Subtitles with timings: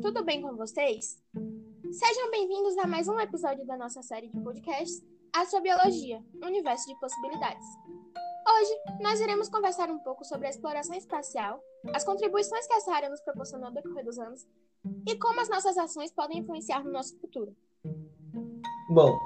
[0.00, 1.22] tudo bem com vocês?
[1.92, 7.66] Sejam bem-vindos a mais um episódio da nossa série de podcasts Astrobiologia, Universo de Possibilidades.
[8.48, 11.62] Hoje, nós iremos conversar um pouco sobre a exploração espacial,
[11.94, 14.46] as contribuições que essa área nos proporcionou ao decorrer dos anos
[15.06, 17.54] e como as nossas ações podem influenciar no nosso futuro.
[18.92, 19.16] Bom,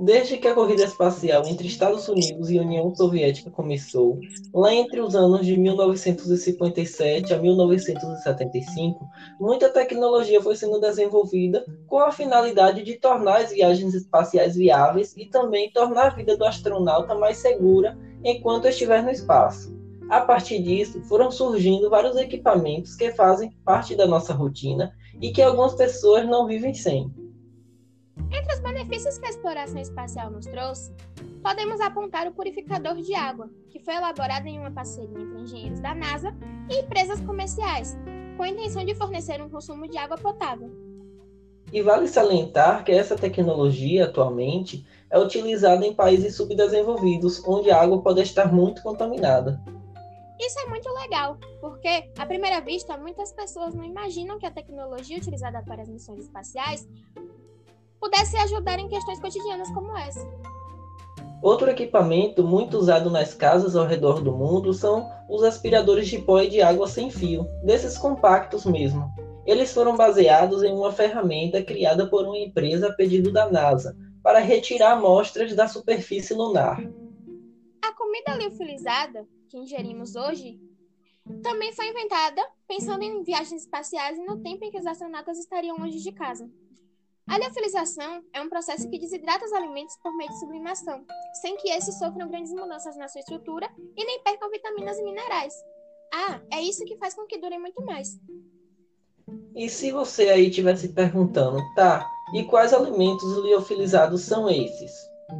[0.00, 4.18] desde que a corrida espacial entre Estados Unidos e União Soviética começou,
[4.52, 9.06] lá entre os anos de 1957 a 1975,
[9.38, 15.26] muita tecnologia foi sendo desenvolvida com a finalidade de tornar as viagens espaciais viáveis e
[15.26, 19.72] também tornar a vida do astronauta mais segura enquanto estiver no espaço.
[20.10, 25.40] A partir disso, foram surgindo vários equipamentos que fazem parte da nossa rotina e que
[25.40, 27.21] algumas pessoas não vivem sem.
[28.34, 30.94] Entre os benefícios que a exploração espacial nos trouxe,
[31.42, 35.94] podemos apontar o purificador de água, que foi elaborado em uma parceria entre engenheiros da
[35.94, 36.34] NASA
[36.70, 37.94] e empresas comerciais,
[38.36, 40.70] com a intenção de fornecer um consumo de água potável.
[41.70, 48.02] E vale salientar que essa tecnologia, atualmente, é utilizada em países subdesenvolvidos, onde a água
[48.02, 49.60] pode estar muito contaminada.
[50.40, 55.18] Isso é muito legal, porque, à primeira vista, muitas pessoas não imaginam que a tecnologia
[55.18, 56.88] utilizada para as missões espaciais
[58.02, 60.28] pudesse ajudar em questões cotidianas como essa.
[61.40, 66.40] Outro equipamento muito usado nas casas ao redor do mundo são os aspiradores de pó
[66.40, 69.08] e de água sem fio, desses compactos mesmo.
[69.46, 74.40] Eles foram baseados em uma ferramenta criada por uma empresa a pedido da NASA para
[74.40, 76.80] retirar amostras da superfície lunar.
[77.84, 80.60] A comida liofilizada que ingerimos hoje
[81.40, 85.76] também foi inventada pensando em viagens espaciais e no tempo em que os astronautas estariam
[85.76, 86.50] longe de casa.
[87.28, 91.04] A liofilização é um processo que desidrata os alimentos por meio de sublimação,
[91.40, 95.54] sem que esses sofram grandes mudanças na sua estrutura e nem percam vitaminas e minerais.
[96.12, 98.18] Ah, é isso que faz com que durem muito mais.
[99.54, 104.92] E se você aí estiver se perguntando, tá, e quais alimentos liofilizados são esses?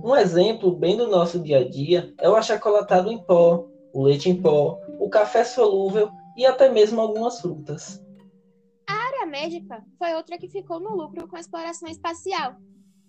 [0.05, 4.31] Um exemplo bem do nosso dia a dia é o achocolatado em pó, o leite
[4.31, 8.01] em pó, o café solúvel e até mesmo algumas frutas
[9.33, 12.55] médica foi outra que ficou no lucro com a exploração espacial.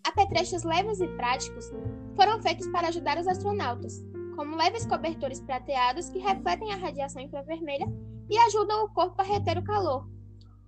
[0.06, 1.70] Apetrechos leves e práticos
[2.16, 4.02] foram feitos para ajudar os astronautas,
[4.38, 7.86] como leves cobertores prateados que refletem a radiação infravermelha
[8.30, 10.08] e ajudam o corpo a reter o calor.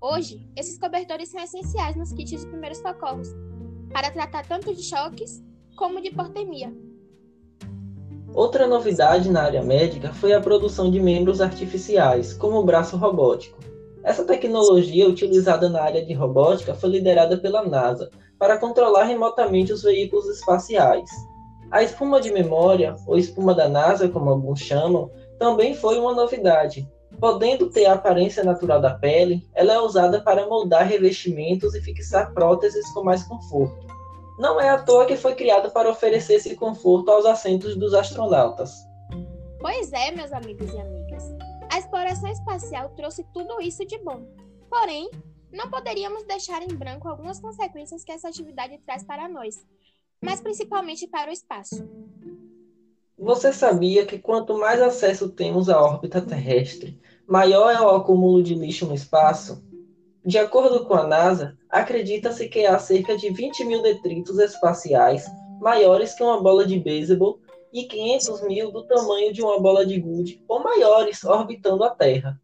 [0.01, 3.29] Hoje, esses cobertores são essenciais nos kits de primeiros socorros,
[3.93, 5.41] para tratar tanto de choques
[5.77, 6.71] como de hipotermia.
[8.33, 13.74] Outra novidade na área médica foi a produção de membros artificiais, como o braço robótico.
[14.05, 19.81] Essa tecnologia utilizada na área de robótica foi liderada pela NASA para controlar remotamente os
[19.81, 21.09] veículos espaciais.
[21.71, 26.87] A espuma de memória, ou espuma da NASA, como alguns chamam, também foi uma novidade.
[27.19, 32.31] Podendo ter a aparência natural da pele, ela é usada para moldar revestimentos e fixar
[32.31, 33.87] próteses com mais conforto.
[34.37, 38.71] Não é à toa que foi criada para oferecer esse conforto aos assentos dos astronautas.
[39.59, 40.94] Pois é, meus amigos e amigas.
[41.75, 44.25] A exploração espacial trouxe tudo isso de bom.
[44.69, 45.11] Porém,
[45.51, 49.61] não poderíamos deixar em branco algumas consequências que essa atividade traz para nós,
[50.21, 51.85] mas principalmente para o espaço.
[53.19, 56.97] Você sabia que quanto mais acesso temos à órbita terrestre,
[57.27, 59.61] maior é o acúmulo de lixo no espaço?
[60.25, 65.25] De acordo com a NASA, acredita-se que há cerca de 20 mil detritos espaciais
[65.59, 67.41] maiores que uma bola de beisebol
[67.75, 72.39] e 500 mil do tamanho de uma bola de gude ou maiores orbitando a Terra.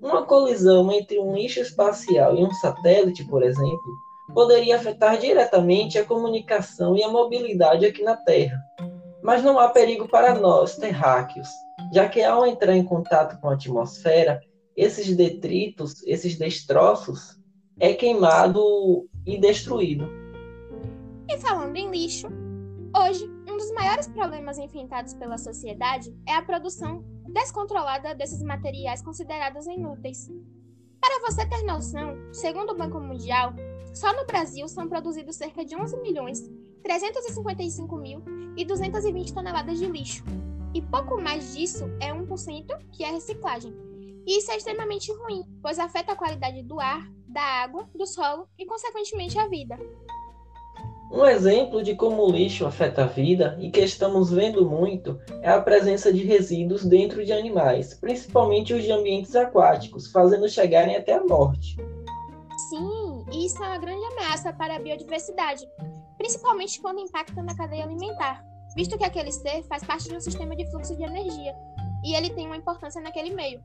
[0.00, 3.92] Uma colisão entre um lixo espacial e um satélite, por exemplo,
[4.32, 8.58] poderia afetar diretamente a comunicação e a mobilidade aqui na Terra.
[9.22, 11.48] Mas não há perigo para nós, terráqueos,
[11.92, 14.40] já que ao entrar em contato com a atmosfera,
[14.74, 17.38] esses detritos, esses destroços,
[17.78, 20.08] é queimado e destruído.
[21.28, 22.28] E falando em lixo,
[22.96, 30.28] hoje dos maiores problemas enfrentados pela sociedade é a produção descontrolada desses materiais considerados inúteis.
[31.00, 33.52] Para você ter noção, segundo o Banco Mundial,
[33.94, 36.42] só no Brasil são produzidos cerca de 11 milhões
[36.82, 38.22] 355 mil
[38.56, 40.24] e 220 toneladas de lixo.
[40.74, 43.74] E pouco mais disso é 1% que é reciclagem.
[44.26, 48.48] E isso é extremamente ruim, pois afeta a qualidade do ar, da água, do solo
[48.58, 49.78] e, consequentemente, a vida.
[51.10, 55.50] Um exemplo de como o lixo afeta a vida e que estamos vendo muito é
[55.50, 61.14] a presença de resíduos dentro de animais, principalmente os de ambientes aquáticos, fazendo chegarem até
[61.14, 61.76] a morte.
[62.68, 65.66] Sim, isso é uma grande ameaça para a biodiversidade,
[66.16, 68.44] principalmente quando impacta na cadeia alimentar,
[68.76, 71.52] visto que aquele ser faz parte de um sistema de fluxo de energia
[72.04, 73.60] e ele tem uma importância naquele meio.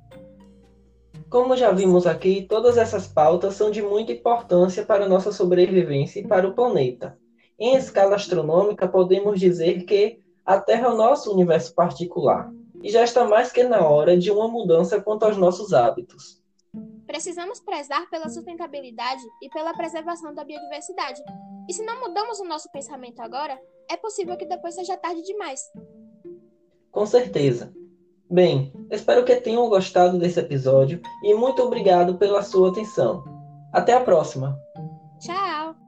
[1.30, 6.20] Como já vimos aqui, todas essas pautas são de muita importância para a nossa sobrevivência
[6.20, 7.16] e para o planeta.
[7.58, 12.52] Em escala astronômica, podemos dizer que a Terra é o nosso universo particular
[12.84, 16.44] e já está mais que na hora de uma mudança quanto aos nossos hábitos.
[17.08, 21.22] Precisamos prezar pela sustentabilidade e pela preservação da biodiversidade.
[21.68, 23.58] E se não mudamos o nosso pensamento agora,
[23.90, 25.62] é possível que depois seja tarde demais.
[26.92, 27.74] Com certeza.
[28.30, 33.24] Bem, espero que tenham gostado desse episódio e muito obrigado pela sua atenção.
[33.72, 34.60] Até a próxima!
[35.20, 35.85] Tchau!